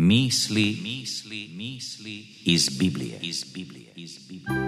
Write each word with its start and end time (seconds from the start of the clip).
Misli, 0.00 0.78
misli, 0.82 1.50
misli 1.56 2.24
iz 2.44 2.68
Biblije, 2.78 3.18
iz 3.22 3.44
Biblije, 3.54 3.92
iz 3.96 4.18
Biblije. 4.28 4.60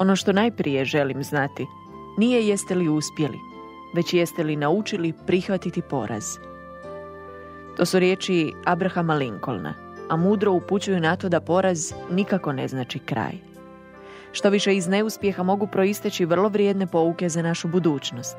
Ono 0.00 0.16
što 0.16 0.32
najprije 0.32 0.84
želim 0.84 1.24
znati 1.24 1.66
nije 2.18 2.48
jeste 2.48 2.74
li 2.74 2.88
uspjeli, 2.88 3.38
već 3.94 4.14
jeste 4.14 4.44
li 4.44 4.56
naučili 4.56 5.12
prihvatiti 5.26 5.82
poraz. 5.82 6.24
To 7.76 7.86
su 7.86 7.98
riječi 7.98 8.52
Abrahama 8.64 9.14
Lincolna, 9.14 9.74
a 10.08 10.16
mudro 10.16 10.52
upućuju 10.52 11.00
na 11.00 11.16
to 11.16 11.28
da 11.28 11.40
poraz 11.40 11.92
nikako 12.10 12.52
ne 12.52 12.68
znači 12.68 12.98
kraj. 12.98 13.32
Što 14.32 14.50
više 14.50 14.76
iz 14.76 14.88
neuspjeha 14.88 15.42
mogu 15.42 15.66
proisteći 15.66 16.24
vrlo 16.24 16.48
vrijedne 16.48 16.86
pouke 16.86 17.28
za 17.28 17.42
našu 17.42 17.68
budućnost. 17.68 18.36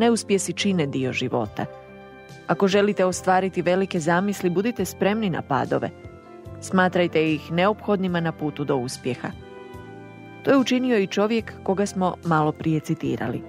Neuspjesi 0.00 0.52
čine 0.52 0.86
dio 0.86 1.12
života. 1.12 1.66
Ako 2.46 2.68
želite 2.68 3.04
ostvariti 3.04 3.62
velike 3.62 4.00
zamisli, 4.00 4.50
budite 4.50 4.84
spremni 4.84 5.30
na 5.30 5.42
padove. 5.42 5.90
Smatrajte 6.60 7.32
ih 7.32 7.52
neophodnima 7.52 8.20
na 8.20 8.32
putu 8.32 8.64
do 8.64 8.76
uspjeha. 8.76 9.28
To 10.44 10.50
je 10.50 10.56
učinio 10.56 10.98
i 10.98 11.06
čovjek 11.06 11.52
koga 11.62 11.86
smo 11.86 12.14
malo 12.24 12.52
prije 12.52 12.80
citirali. 12.80 13.42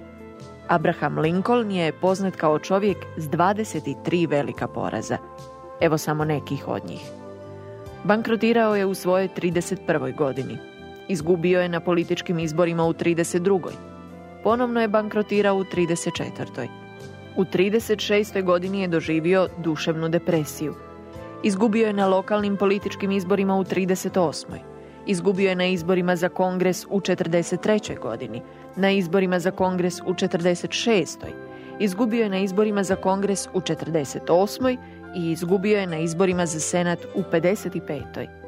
Abraham 0.68 1.18
Lincoln 1.18 1.70
je 1.70 1.92
poznat 1.92 2.36
kao 2.36 2.58
čovjek 2.58 2.96
s 3.16 3.28
23 3.28 4.28
velika 4.30 4.68
poraza. 4.68 5.18
Evo 5.80 5.98
samo 5.98 6.24
nekih 6.24 6.68
od 6.68 6.84
njih. 6.84 7.10
Bankrotirao 8.04 8.76
je 8.76 8.86
u 8.86 8.94
svojoj 8.94 9.28
31. 9.36 10.16
godini. 10.16 10.58
Izgubio 11.08 11.60
je 11.60 11.68
na 11.68 11.80
političkim 11.80 12.38
izborima 12.38 12.84
u 12.84 12.92
32 12.92 13.70
ponovno 14.44 14.80
je 14.80 14.88
bankrotirao 14.88 15.56
u 15.56 15.64
34. 15.64 16.68
U 17.36 17.44
36. 17.44 18.42
godini 18.42 18.80
je 18.80 18.88
doživio 18.88 19.48
duševnu 19.58 20.08
depresiju. 20.08 20.74
Izgubio 21.42 21.86
je 21.86 21.92
na 21.92 22.06
lokalnim 22.06 22.56
političkim 22.56 23.10
izborima 23.10 23.56
u 23.56 23.64
38. 23.64 24.44
Izgubio 25.06 25.48
je 25.48 25.56
na 25.56 25.66
izborima 25.66 26.16
za 26.16 26.28
kongres 26.28 26.84
u 26.90 27.00
43. 27.00 27.98
godini, 27.98 28.42
na 28.76 28.90
izborima 28.90 29.38
za 29.38 29.50
kongres 29.50 30.00
u 30.00 30.14
46. 30.14 31.16
Izgubio 31.78 32.22
je 32.22 32.28
na 32.28 32.38
izborima 32.38 32.82
za 32.82 32.96
kongres 32.96 33.48
u 33.54 33.60
48. 33.60 34.76
i 35.16 35.30
izgubio 35.30 35.78
je 35.78 35.86
na 35.86 35.98
izborima 35.98 36.46
za 36.46 36.60
senat 36.60 36.98
u 37.14 37.22
55. 37.32 38.41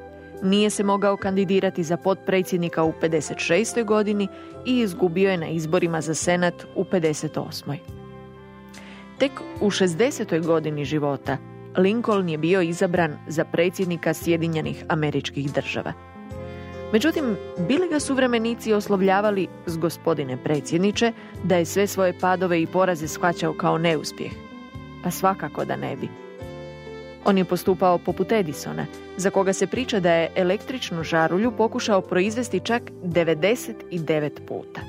Nije 0.45 0.71
se 0.71 0.85
mogao 0.85 1.17
kandidirati 1.17 1.83
za 1.83 1.97
potpredsjednika 1.97 2.83
u 2.83 2.93
56. 3.03 3.85
godini 3.85 4.29
i 4.67 4.79
izgubio 4.79 5.31
je 5.31 5.37
na 5.37 5.49
izborima 5.49 6.01
za 6.01 6.15
senat 6.15 6.55
u 6.75 6.85
58. 6.85 7.77
Tek 9.19 9.33
u 9.61 9.71
60. 9.71 10.47
godini 10.47 10.85
života 10.85 11.37
Lincoln 11.77 12.29
je 12.29 12.39
bio 12.39 12.63
izabran 12.63 13.19
za 13.29 13.45
predsjednika 13.45 14.15
Sjedinjenih 14.15 14.85
američkih 14.89 15.53
država. 15.53 15.93
Međutim, 16.93 17.37
bili 17.69 17.89
ga 17.89 18.01
suvremenici 18.01 18.73
oslovljavali 18.73 19.49
s 19.67 19.77
gospodine 19.77 20.37
predsjedniče 20.45 21.13
da 21.45 21.57
je 21.57 21.65
sve 21.65 21.87
svoje 21.87 22.19
padove 22.21 22.63
i 22.63 22.67
poraze 22.67 23.09
shvaćao 23.09 23.53
kao 23.53 23.79
neuspjeh. 23.79 24.33
Pa 25.05 25.11
svakako 25.11 25.65
da 25.65 25.77
ne 25.77 25.97
bi. 25.97 26.24
On 27.25 27.39
je 27.39 27.45
postupao 27.45 27.99
poput 27.99 28.33
Edisona, 28.33 28.87
za 29.17 29.31
koga 29.31 29.53
se 29.53 29.67
priča 29.67 30.01
da 30.01 30.13
je 30.13 30.31
električnu 30.37 31.03
žarulju 31.03 31.53
pokušao 31.57 32.01
proizvesti 32.01 32.61
čak 32.61 32.83
99 33.03 34.31
puta. 34.49 34.81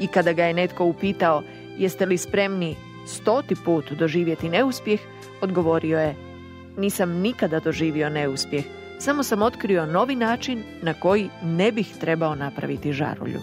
I 0.00 0.06
kada 0.06 0.32
ga 0.32 0.44
je 0.44 0.54
netko 0.54 0.84
upitao 0.84 1.42
jeste 1.78 2.06
li 2.06 2.18
spremni 2.18 2.76
stoti 3.06 3.54
put 3.64 3.92
doživjeti 3.92 4.48
neuspjeh, 4.48 5.00
odgovorio 5.40 5.98
je 5.98 6.14
nisam 6.76 7.10
nikada 7.10 7.60
doživio 7.60 8.10
neuspjeh, 8.10 8.64
samo 8.98 9.22
sam 9.22 9.42
otkrio 9.42 9.86
novi 9.86 10.16
način 10.16 10.62
na 10.82 10.94
koji 10.94 11.28
ne 11.42 11.72
bih 11.72 11.96
trebao 12.00 12.34
napraviti 12.34 12.92
žarulju. 12.92 13.40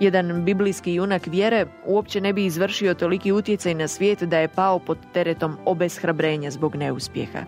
Jedan 0.00 0.44
biblijski 0.44 0.94
junak 0.94 1.26
vjere 1.26 1.66
uopće 1.86 2.20
ne 2.20 2.32
bi 2.32 2.44
izvršio 2.44 2.94
toliki 2.94 3.32
utjecaj 3.32 3.74
na 3.74 3.88
svijet 3.88 4.22
da 4.22 4.38
je 4.38 4.48
pao 4.48 4.78
pod 4.78 4.98
teretom 5.12 5.56
obeshrabrenja 5.64 6.50
zbog 6.50 6.76
neuspjeha. 6.76 7.38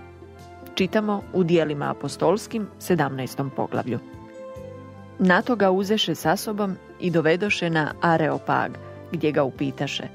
Čitamo 0.74 1.22
u 1.32 1.44
dijelima 1.44 1.90
apostolskim 1.90 2.68
17. 2.78 3.50
poglavlju. 3.56 3.98
Na 5.18 5.42
to 5.42 5.56
ga 5.56 5.70
uzeše 5.70 6.14
sa 6.14 6.36
sobom 6.36 6.76
i 7.00 7.10
dovedoše 7.10 7.70
na 7.70 7.92
Areopag, 8.02 8.70
gdje 9.12 9.32
ga 9.32 9.42
upitaše. 9.42 10.08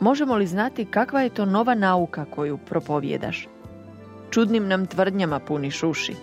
Možemo 0.00 0.36
li 0.36 0.46
znati 0.46 0.84
kakva 0.84 1.20
je 1.20 1.30
to 1.30 1.44
nova 1.44 1.74
nauka 1.74 2.24
koju 2.24 2.58
propovjedaš? 2.58 3.48
Čudnim 4.30 4.68
nam 4.68 4.86
tvrdnjama 4.86 5.38
puni 5.38 5.70
šuši. 5.70 6.14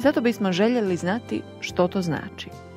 Zato 0.00 0.20
bismo 0.20 0.52
željeli 0.52 0.96
znati 0.96 1.42
što 1.60 1.88
to 1.88 2.02
znači 2.02 2.67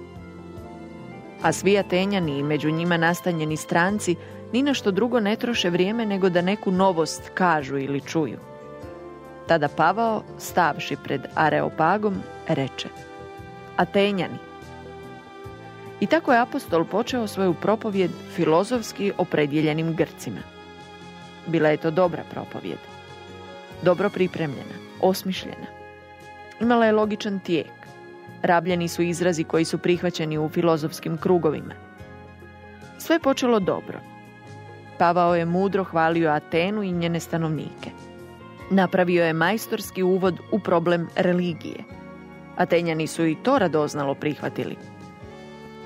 a 1.41 1.52
svi 1.52 1.78
Atenjani 1.78 2.40
i 2.40 2.44
među 2.44 2.72
njima 2.72 2.97
nastanjeni 2.97 3.57
stranci 3.57 4.16
ni 4.53 4.63
na 4.63 4.74
što 4.74 4.91
drugo 4.91 5.19
ne 5.19 5.35
troše 5.35 5.69
vrijeme 5.69 6.06
nego 6.06 6.29
da 6.29 6.41
neku 6.41 6.72
novost 6.72 7.31
kažu 7.34 7.78
ili 7.78 8.02
čuju. 8.02 8.38
Tada 9.47 9.68
Pavao, 9.68 10.24
stavši 10.38 10.96
pred 11.03 11.22
Areopagom, 11.35 12.16
reče 12.47 12.88
Atenjani. 13.78 14.38
I 16.00 16.07
tako 16.07 16.34
je 16.34 16.40
apostol 16.40 16.85
počeo 16.85 17.28
svoju 17.28 17.53
propovjed 17.53 18.12
filozofski 18.35 19.12
opredjeljenim 19.18 19.96
Grcima. 19.96 20.41
Bila 21.47 21.69
je 21.69 21.78
to 21.78 21.91
dobra 21.91 22.23
propovjed. 22.31 22.78
Dobro 23.81 24.09
pripremljena, 24.09 24.75
osmišljena. 25.02 25.68
Imala 26.62 26.85
je 26.85 26.91
logičan 26.91 27.40
tijek 27.40 27.81
Rabljeni 28.44 28.88
su 28.88 29.02
izrazi 29.02 29.44
koji 29.44 29.66
su 29.66 29.78
prihvaćeni 29.78 30.38
u 30.38 30.50
filozofskim 30.50 31.18
krugovima. 31.18 31.74
Sve 32.97 33.16
je 33.16 33.19
počelo 33.19 33.59
dobro. 33.59 34.00
Pavao 34.97 35.35
je 35.35 35.46
mudro 35.46 35.84
hvalio 35.84 36.29
Atenu 36.29 36.84
i 36.84 36.91
njene 36.91 37.19
stanovnike. 37.19 37.90
Napravio 38.69 39.25
je 39.25 39.34
majstorski 39.34 40.03
uvod 40.03 40.40
u 40.52 40.59
problem 40.59 41.07
religije. 41.16 41.84
Atenjani 42.57 43.08
su 43.08 43.26
i 43.26 43.38
to 43.43 43.59
radoznalo 43.59 44.16
prihvatili. 44.16 44.76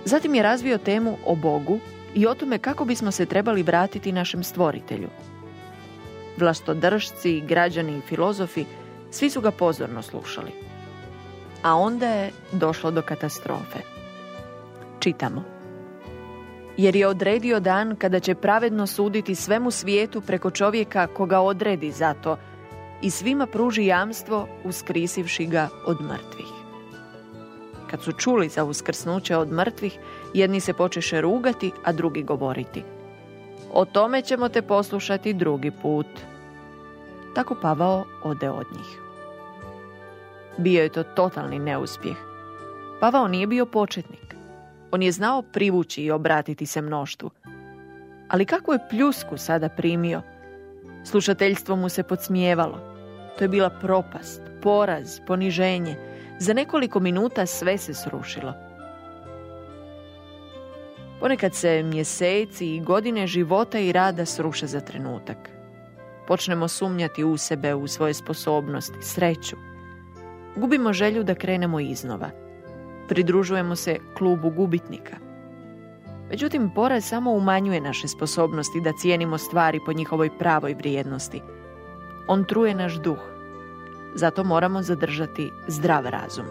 Zatim 0.06 0.36
je 0.36 0.44
razvio 0.44 0.78
temu 0.78 1.18
o 1.26 1.36
Bogu 1.36 1.80
i 2.16 2.28
o 2.28 2.34
tome 2.34 2.58
kako 2.58 2.86
bismo 2.86 3.12
se 3.12 3.26
trebali 3.26 3.64
vratiti 3.64 4.12
našem 4.12 4.44
stvoritelju. 4.44 5.08
Vlastodržci, 6.38 7.42
građani 7.42 7.98
i 7.98 8.02
filozofi 8.02 8.66
svi 9.12 9.30
su 9.30 9.42
ga 9.42 9.52
pozorno 9.52 10.02
slušali 10.02 10.75
a 11.66 11.76
onda 11.76 12.08
je 12.08 12.32
došlo 12.52 12.92
do 12.92 13.02
katastrofe. 13.02 13.80
Čitamo. 15.00 15.44
Jer 16.78 16.96
je 16.96 17.08
odredio 17.08 17.60
dan 17.60 17.96
kada 17.96 18.20
će 18.20 18.36
pravedno 18.36 18.88
suditi 18.88 19.36
svemu 19.36 19.72
svijetu 19.72 20.22
preko 20.22 20.52
čovjeka 20.52 21.08
koga 21.08 21.40
odredi 21.40 21.92
za 21.92 22.14
to 22.14 22.38
i 23.02 23.10
svima 23.10 23.48
pruži 23.48 23.86
jamstvo 23.86 24.48
uskrisivši 24.64 25.46
ga 25.46 25.70
od 25.88 26.02
mrtvih. 26.02 26.52
Kad 27.90 28.02
su 28.02 28.12
čuli 28.12 28.50
za 28.50 28.64
uskrsnuće 28.64 29.38
od 29.38 29.52
mrtvih, 29.52 29.98
jedni 30.34 30.60
se 30.60 30.74
počeše 30.74 31.22
rugati, 31.22 31.72
a 31.84 31.92
drugi 31.92 32.24
govoriti. 32.24 32.84
O 33.74 33.86
tome 33.86 34.22
ćemo 34.22 34.50
te 34.50 34.62
poslušati 34.62 35.34
drugi 35.34 35.72
put. 35.72 36.08
Tako 37.36 37.56
Pavao 37.62 38.06
ode 38.24 38.50
od 38.50 38.66
njih. 38.72 39.05
Bio 40.58 40.84
je 40.84 40.90
to 40.90 41.04
totalni 41.04 41.60
neuspjeh. 41.60 42.16
Pavao 43.00 43.28
nije 43.28 43.48
bio 43.48 43.66
početnik. 43.66 44.36
On 44.92 45.02
je 45.04 45.12
znao 45.12 45.42
privući 45.42 46.02
i 46.02 46.12
obratiti 46.12 46.66
se 46.66 46.82
mnoštvu. 46.82 47.30
Ali 48.30 48.46
kako 48.46 48.74
je 48.74 48.88
pljusku 48.90 49.38
sada 49.38 49.70
primio? 49.70 50.22
Slušateljstvo 51.04 51.76
mu 51.76 51.90
se 51.90 52.04
podsmijevalo. 52.04 52.80
To 53.38 53.44
je 53.44 53.48
bila 53.48 53.70
propast, 53.70 54.42
poraz, 54.62 55.20
poniženje. 55.28 55.98
Za 56.40 56.54
nekoliko 56.54 57.00
minuta 57.00 57.46
sve 57.46 57.78
se 57.78 57.94
srušilo. 57.94 58.54
Ponekad 61.20 61.56
se 61.56 61.84
mjeseci 61.84 62.76
i 62.76 62.82
godine 62.82 63.28
života 63.28 63.80
i 63.80 63.92
rada 63.92 64.26
sruše 64.26 64.68
za 64.68 64.80
trenutak. 64.80 65.38
Počnemo 66.28 66.68
sumnjati 66.68 67.24
u 67.24 67.38
sebe, 67.38 67.74
u 67.74 67.88
svoje 67.88 68.14
sposobnosti, 68.14 69.02
sreću. 69.02 69.75
Gubimo 70.56 70.94
želju 70.94 71.24
da 71.24 71.36
krenemo 71.36 71.80
iznova. 71.80 72.30
Pridružujemo 73.08 73.76
se 73.76 73.98
klubu 74.18 74.50
gubitnika. 74.50 75.18
Međutim, 76.30 76.72
poraz 76.76 77.06
samo 77.06 77.32
umanjuje 77.32 77.82
naše 77.82 78.08
sposobnosti 78.08 78.82
da 78.82 78.94
cijenimo 79.02 79.38
stvari 79.38 79.80
po 79.86 79.94
njihovoj 79.94 80.38
pravoj 80.38 80.74
vrijednosti. 80.74 81.42
On 82.28 82.44
truje 82.46 82.76
naš 82.76 82.94
duh. 82.94 83.20
Zato 84.16 84.44
moramo 84.44 84.82
zadržati 84.82 85.52
zdrav 85.68 86.06
razum. 86.06 86.46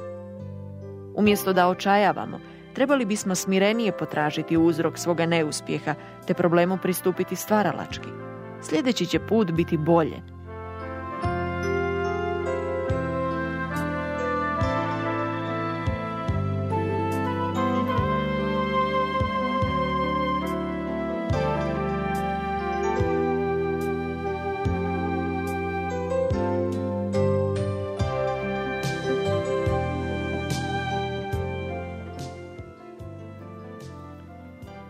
Umjesto 1.15 1.53
da 1.53 1.69
očajavamo, 1.69 2.41
trebali 2.75 3.05
bismo 3.05 3.35
smirenije 3.35 3.93
potražiti 3.93 4.57
uzrok 4.57 4.99
svoga 4.99 5.27
neuspjeha 5.27 5.95
te 6.27 6.35
problemu 6.35 6.79
pristupiti 6.83 7.37
stvaralački. 7.37 8.09
Sljedeći 8.63 9.07
će 9.07 9.19
put 9.19 9.51
biti 9.51 9.77
bolje, 9.77 10.34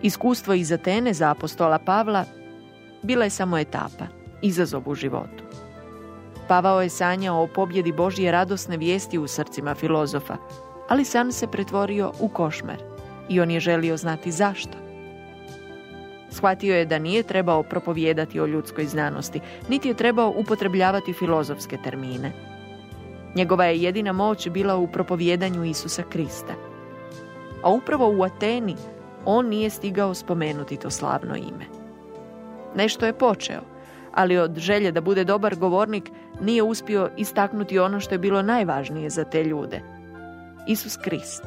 Iskustvo 0.05 0.55
iz 0.55 0.73
Atene 0.73 1.12
za 1.12 1.31
apostola 1.31 1.79
Pavla 1.79 2.25
bila 3.03 3.25
je 3.25 3.31
samo 3.31 3.59
etapa, 3.59 4.05
izazov 4.43 4.83
u 4.87 4.95
životu. 4.95 5.45
Pavao 6.49 6.83
je 6.83 6.89
sanjao 6.89 7.43
o 7.43 7.47
pobjedi 7.47 7.93
Božje 7.93 8.33
radosne 8.33 8.77
vijesti 8.77 9.19
u 9.19 9.27
srcima 9.27 9.75
filozofa, 9.75 10.37
ali 10.89 11.05
san 11.05 11.33
se 11.33 11.47
pretvorio 11.47 12.12
u 12.21 12.29
košmar 12.29 12.77
i 13.29 13.41
on 13.41 13.51
je 13.51 13.61
želio 13.61 13.97
znati 13.97 14.33
zašto. 14.33 14.79
Shvatio 16.31 16.77
je 16.77 16.87
da 16.87 16.99
nije 16.99 17.23
trebao 17.23 17.62
propovijedati 17.62 18.41
o 18.41 18.47
ljudskoj 18.47 18.87
znanosti, 18.87 19.41
niti 19.69 19.89
je 19.89 19.95
trebao 19.95 20.35
upotrebljavati 20.37 21.12
filozofske 21.12 21.79
termine. 21.85 22.33
Njegova 23.35 23.65
je 23.65 23.83
jedina 23.83 24.12
moć 24.12 24.49
bila 24.49 24.77
u 24.77 24.87
propovjedanju 24.87 25.65
Isusa 25.65 26.03
Krista. 26.03 26.55
A 27.62 27.71
upravo 27.71 28.09
u 28.19 28.23
Ateni 28.23 28.77
on 29.26 29.49
nije 29.49 29.71
stigao 29.71 30.15
spomenuti 30.15 30.76
to 30.76 30.91
slavno 30.91 31.37
ime. 31.37 31.65
Nešto 32.75 33.06
je 33.06 33.19
počeo, 33.19 33.61
ali 34.12 34.38
od 34.38 34.59
želje 34.59 34.93
da 34.93 35.00
bude 35.00 35.25
dobar 35.25 35.56
govornik 35.56 36.11
nije 36.41 36.62
uspio 36.62 37.11
istaknuti 37.17 37.79
ono 37.79 38.00
što 38.00 38.15
je 38.15 38.19
bilo 38.19 38.43
najvažnije 38.43 39.11
za 39.11 39.25
te 39.25 39.44
ljude. 39.44 39.81
Isus 40.69 40.97
Krist, 40.97 41.43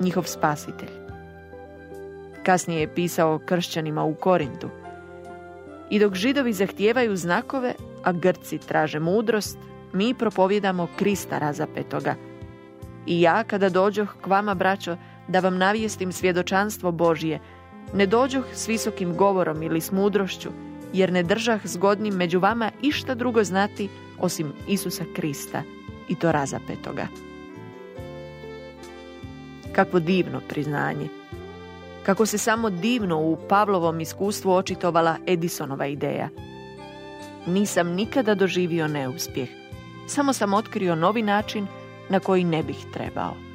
njihov 0.00 0.22
spasitelj. 0.22 0.90
Kasnije 2.42 2.80
je 2.80 2.94
pisao 2.94 3.40
kršćanima 3.46 4.04
u 4.04 4.14
Korintu. 4.14 4.68
I 5.90 5.98
dok 5.98 6.14
židovi 6.14 6.52
zahtijevaju 6.52 7.16
znakove, 7.16 7.74
a 8.04 8.12
Grci 8.12 8.58
traže 8.58 9.00
mudrost, 9.00 9.58
mi 9.92 10.14
propovjedamo 10.14 10.88
Krista 10.98 11.38
razapetoga. 11.38 12.14
I 13.06 13.20
ja, 13.20 13.44
kada 13.44 13.68
dođoh 13.68 14.14
k 14.20 14.26
vama, 14.26 14.54
braćo, 14.54 14.96
da 15.32 15.40
vam 15.40 15.58
navijestim 15.58 16.12
svjedočanstvo 16.12 16.92
Božije, 16.92 17.40
ne 17.94 18.06
dođoh 18.06 18.44
s 18.54 18.68
visokim 18.68 19.16
govorom 19.16 19.62
ili 19.62 19.80
s 19.80 19.92
mudrošću, 19.92 20.48
jer 20.92 21.12
ne 21.12 21.22
držah 21.22 21.66
zgodnim 21.66 22.14
među 22.14 22.38
vama 22.38 22.70
išta 22.82 23.14
drugo 23.14 23.44
znati 23.44 23.88
osim 24.18 24.52
Isusa 24.68 25.04
Krista 25.16 25.62
i 26.08 26.14
to 26.14 26.32
razapetoga. 26.32 27.06
Kakvo 29.72 30.00
divno 30.00 30.40
priznanje. 30.48 31.08
Kako 32.06 32.26
se 32.26 32.38
samo 32.38 32.70
divno 32.70 33.20
u 33.20 33.38
Pavlovom 33.48 34.00
iskustvu 34.00 34.52
očitovala 34.52 35.16
Edisonova 35.26 35.86
ideja. 35.86 36.28
Nisam 37.46 37.88
nikada 37.88 38.34
doživio 38.34 38.88
neuspjeh. 38.88 39.48
Samo 40.08 40.32
sam 40.32 40.54
otkrio 40.54 40.94
novi 40.94 41.22
način 41.22 41.66
na 42.08 42.20
koji 42.20 42.44
ne 42.44 42.62
bih 42.62 42.76
trebao 42.92 43.51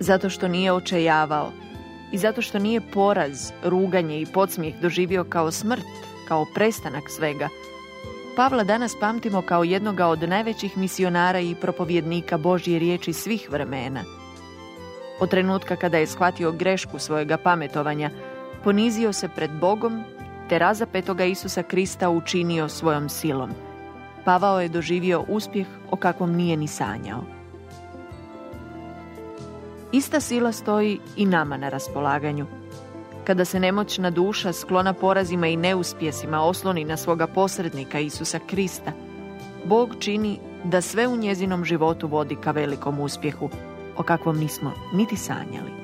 zato 0.00 0.30
što 0.30 0.48
nije 0.48 0.72
očajavao 0.72 1.52
i 2.12 2.18
zato 2.18 2.42
što 2.42 2.58
nije 2.58 2.80
poraz, 2.80 3.52
ruganje 3.64 4.20
i 4.20 4.26
podsmijeh 4.26 4.74
doživio 4.82 5.24
kao 5.24 5.50
smrt, 5.50 5.84
kao 6.28 6.46
prestanak 6.54 7.10
svega. 7.10 7.48
Pavla 8.36 8.64
danas 8.64 8.96
pamtimo 9.00 9.42
kao 9.42 9.64
jednoga 9.64 10.06
od 10.06 10.28
najvećih 10.28 10.76
misionara 10.76 11.40
i 11.40 11.54
propovjednika 11.54 12.38
Božje 12.38 12.78
riječi 12.78 13.12
svih 13.12 13.50
vremena. 13.50 14.04
Od 15.20 15.30
trenutka 15.30 15.76
kada 15.76 15.98
je 15.98 16.06
shvatio 16.06 16.52
grešku 16.52 16.98
svojega 16.98 17.36
pametovanja, 17.36 18.10
ponizio 18.64 19.12
se 19.12 19.28
pred 19.28 19.50
Bogom, 19.60 20.04
te 20.48 20.58
razapetoga 20.58 21.24
Isusa 21.24 21.62
Krista 21.62 22.10
učinio 22.10 22.68
svojom 22.68 23.08
silom. 23.08 23.50
Pavao 24.24 24.60
je 24.60 24.68
doživio 24.68 25.24
uspjeh 25.28 25.66
o 25.90 25.96
kakvom 25.96 26.32
nije 26.32 26.56
ni 26.56 26.68
sanjao. 26.68 27.43
Ista 29.94 30.20
sila 30.20 30.52
stoji 30.52 30.98
i 31.16 31.26
nama 31.26 31.56
na 31.56 31.68
raspolaganju. 31.68 32.46
Kada 33.24 33.44
se 33.44 33.60
nemoćna 33.60 34.10
duša 34.10 34.52
sklona 34.52 34.92
porazima 34.92 35.46
i 35.46 35.56
neuspjesima 35.56 36.42
osloni 36.42 36.84
na 36.84 36.96
svoga 36.96 37.26
posrednika 37.26 37.98
Isusa 37.98 38.38
Krista, 38.46 38.92
Bog 39.64 39.90
čini 39.98 40.38
da 40.64 40.80
sve 40.80 41.08
u 41.08 41.16
njezinom 41.16 41.64
životu 41.64 42.08
vodi 42.08 42.36
ka 42.36 42.50
velikom 42.50 43.00
uspjehu, 43.00 43.50
o 43.96 44.02
kakvom 44.02 44.38
nismo 44.38 44.72
niti 44.92 45.16
sanjali. 45.16 45.83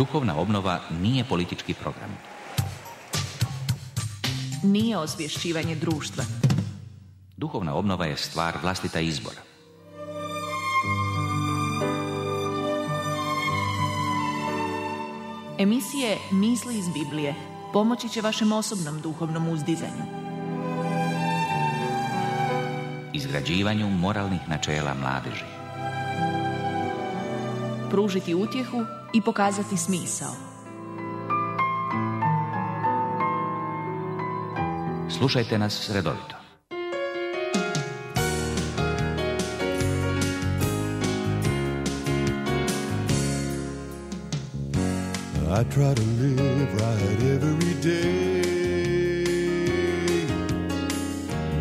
Duhovna 0.00 0.36
obnova 0.40 0.80
nije 1.00 1.24
politički 1.24 1.74
program. 1.74 2.10
Nije 4.62 4.98
osvješćivanje 4.98 5.74
društva. 5.76 6.24
Duhovna 7.36 7.74
obnova 7.74 8.06
je 8.06 8.16
stvar 8.16 8.54
vlastita 8.62 9.00
izbora. 9.00 9.40
Emisije 15.58 16.18
Misli 16.32 16.78
iz 16.78 16.88
Biblije 16.88 17.34
pomoći 17.72 18.08
će 18.08 18.20
vašem 18.20 18.52
osobnom 18.52 19.00
duhovnom 19.00 19.48
uzdizanju. 19.48 20.04
Izgrađivanju 23.12 23.90
moralnih 23.90 24.40
načela 24.48 24.94
mladeži. 24.94 25.44
Pružiti 27.90 28.34
utjehu 28.34 28.99
i 29.12 29.20
pokazati 29.20 29.76
smisao. 29.76 30.32
Slušajte 35.18 35.58
nas 35.58 35.90
redovito. 35.90 36.34
I 45.52 45.64
try 45.64 45.94
to 45.94 46.02
live 46.02 46.72
right 46.80 47.22
every 47.22 47.74
day. 47.82 48.60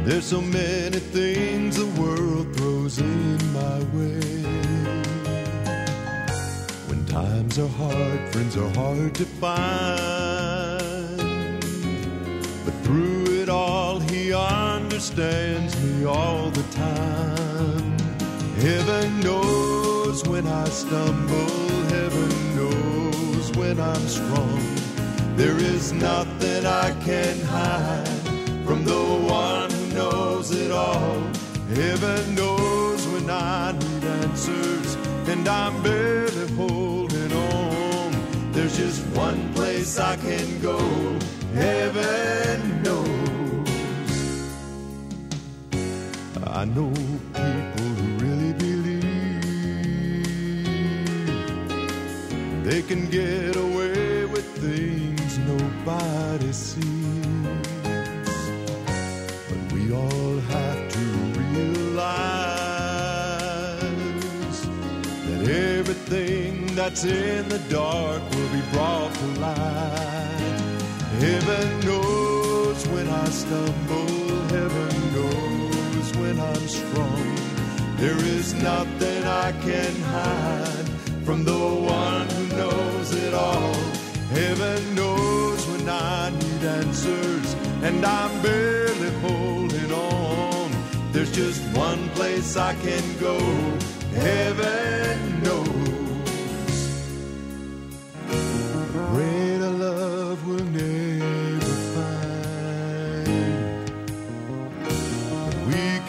There's 0.06 0.26
so 0.26 0.42
many 0.42 1.00
things 1.00 1.76
the 1.76 2.02
world 2.02 2.56
throws 2.56 3.00
in 3.00 3.38
my 3.54 3.80
way. 3.94 4.79
Times 7.10 7.58
are 7.58 7.68
hard, 7.68 8.30
friends 8.32 8.56
are 8.56 8.70
hard 8.76 9.16
to 9.16 9.26
find. 9.26 11.18
But 12.64 12.74
through 12.84 13.42
it 13.42 13.50
all, 13.50 14.00
He 14.00 14.32
understands 14.32 15.76
me 15.82 16.06
all 16.06 16.52
the 16.52 16.62
time. 16.72 17.98
Heaven 18.58 19.22
knows 19.22 20.24
when 20.28 20.46
I 20.46 20.66
stumble, 20.66 21.70
heaven 21.90 22.56
knows 22.56 23.52
when 23.58 23.80
I'm 23.80 24.08
strong. 24.08 24.62
There 25.36 25.58
is 25.58 25.92
nothing 25.94 26.66
I 26.68 26.92
can 27.04 27.40
hide 27.42 28.08
from 28.66 28.84
the 28.86 29.04
one 29.28 29.72
who 29.72 29.88
knows 29.96 30.52
it 30.52 30.72
all. 30.72 31.22
Heaven 31.74 32.36
knows 32.36 33.08
when 33.08 33.30
I 33.32 33.72
need 33.72 34.04
answers, 34.04 34.96
and 35.28 35.48
I'm 35.48 35.82
barely 35.82 36.29
holding 36.60 37.32
on. 37.32 38.12
There's 38.52 38.76
just 38.76 39.02
one 39.16 39.42
place 39.54 39.98
I 39.98 40.16
can 40.18 40.48
go. 40.62 40.78
Heaven 41.54 42.84
knows. 42.84 43.70
I 46.60 46.66
know 46.66 46.92
people 47.44 47.90
who 48.00 48.08
really 48.26 48.54
believe 48.66 49.04
they 52.68 52.82
can 52.90 53.02
get 53.10 53.56
away 53.56 54.26
with 54.34 54.48
things 54.66 55.32
nobody 55.54 56.52
sees. 56.52 57.48
But 59.48 59.62
we 59.74 59.82
all 59.94 60.38
have 60.54 60.79
that's 66.80 67.04
in 67.04 67.50
the 67.50 67.60
dark 67.68 68.22
will 68.32 68.52
be 68.54 68.62
brought 68.72 69.14
to 69.14 69.26
light. 69.42 70.60
Heaven 71.20 71.68
knows 71.82 72.88
when 72.88 73.06
I 73.06 73.26
stumble, 73.26 74.38
heaven 74.56 74.94
knows 75.16 76.08
when 76.20 76.40
I'm 76.40 76.68
strong. 76.80 77.36
There 77.98 78.22
is 78.38 78.54
nothing 78.54 79.26
I 79.26 79.52
can 79.68 79.94
hide 80.16 80.88
from 81.26 81.44
the 81.44 81.64
one 82.00 82.30
who 82.30 82.46
knows 82.56 83.12
it 83.26 83.34
all. 83.34 83.74
Heaven 84.40 84.96
knows 84.96 85.68
when 85.68 85.90
I 85.90 86.30
need 86.30 86.64
answers, 86.64 87.56
and 87.84 88.06
I'm 88.06 88.42
barely 88.42 89.12
holding 89.26 89.92
on. 89.92 90.72
There's 91.12 91.34
just 91.34 91.62
one 91.76 92.08
place 92.12 92.56
I 92.56 92.74
can 92.76 93.04
go. 93.20 93.38
Heaven 94.16 95.44
knows. 95.44 95.89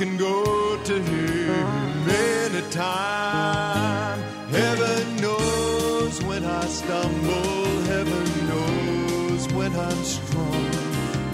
Can 0.01 0.17
go 0.17 0.83
to 0.83 0.99
Him 0.99 2.09
anytime. 2.09 4.19
Heaven 4.49 5.17
knows 5.17 6.25
when 6.25 6.43
I 6.43 6.65
stumble. 6.65 7.67
Heaven 7.93 8.25
knows 8.49 9.47
when 9.53 9.77
I'm 9.77 10.03
strong. 10.03 10.71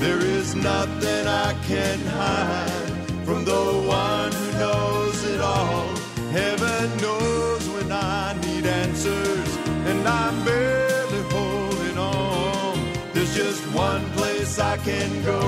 There 0.00 0.18
is 0.18 0.56
nothing 0.56 1.28
I 1.28 1.54
can 1.68 2.00
hide 2.06 2.90
from 3.24 3.44
the 3.44 3.64
one 3.86 4.32
who 4.32 4.52
knows 4.58 5.24
it 5.32 5.40
all. 5.40 5.86
Heaven 6.32 6.96
knows 7.00 7.68
when 7.68 7.92
I 7.92 8.36
need 8.46 8.66
answers, 8.66 9.56
and 9.90 10.08
I'm 10.08 10.44
barely 10.44 11.22
holding 11.30 11.98
on. 11.98 12.80
There's 13.12 13.32
just 13.32 13.62
one 13.72 14.04
place 14.18 14.58
I 14.58 14.76
can 14.78 15.22
go. 15.22 15.40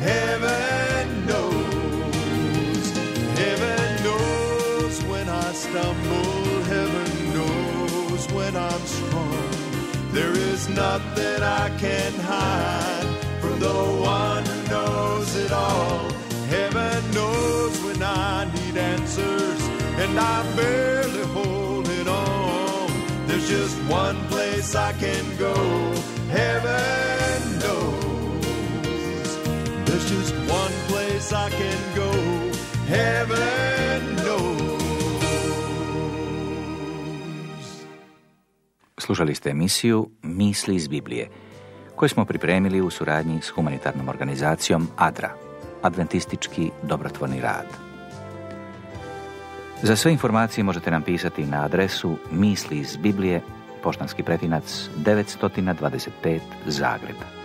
Heaven 0.00 0.79
stumble. 5.80 6.62
Heaven 6.74 7.10
knows 7.34 8.32
when 8.32 8.56
I'm 8.56 8.84
strong. 8.86 9.50
There 10.12 10.32
is 10.32 10.68
nothing 10.68 11.42
I 11.42 11.70
can 11.78 12.12
hide 12.20 13.08
from 13.40 13.58
the 13.60 13.80
one 14.18 14.44
who 14.44 14.60
knows 14.74 15.36
it 15.36 15.52
all. 15.52 16.10
Heaven 16.48 16.98
knows 17.12 17.74
when 17.84 18.02
I 18.02 18.44
need 18.56 18.76
answers, 18.76 19.60
and 20.02 20.18
I'm 20.18 20.56
barely 20.56 21.24
holding 21.36 22.08
on. 22.08 22.88
There's 23.26 23.48
just 23.48 23.76
one 23.88 24.18
place 24.28 24.74
I 24.74 24.92
can 25.04 25.24
go. 25.36 25.54
Heaven 26.38 27.58
knows. 27.64 29.28
There's 29.86 30.08
just 30.14 30.34
one 30.60 30.74
place 30.90 31.32
I 31.32 31.48
can 31.50 31.80
go. 31.94 32.10
Heaven 32.86 33.49
Slušali 39.10 39.34
ste 39.34 39.50
emisiju 39.50 40.08
Misli 40.22 40.76
iz 40.76 40.88
Biblije, 40.88 41.28
koju 41.96 42.08
smo 42.08 42.24
pripremili 42.24 42.80
u 42.80 42.90
suradnji 42.90 43.40
s 43.42 43.48
humanitarnom 43.48 44.08
organizacijom 44.08 44.88
ADRA, 44.96 45.30
Adventistički 45.82 46.70
dobrotvorni 46.82 47.40
rad. 47.40 47.66
Za 49.82 49.96
sve 49.96 50.12
informacije 50.12 50.64
možete 50.64 50.90
nam 50.90 51.02
pisati 51.02 51.46
na 51.46 51.64
adresu 51.64 52.16
Misli 52.32 52.78
iz 52.78 52.96
Biblije, 52.96 53.40
poštanski 53.82 54.22
pretinac 54.22 54.88
925 54.96 56.40
Zagreb. 56.66 57.39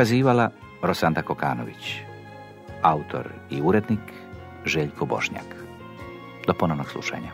Kazivala 0.00 0.48
Rosanda 0.82 1.22
Kokanović, 1.22 2.00
autor 2.82 3.28
i 3.50 3.60
urednik 3.62 4.00
Željko 4.64 5.06
Bošnjak. 5.06 5.44
Do 6.46 6.54
ponovnog 6.54 6.90
slušanja. 6.90 7.32